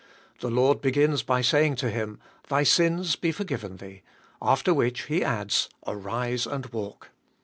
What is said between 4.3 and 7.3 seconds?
after which He adds, "Arise and walk."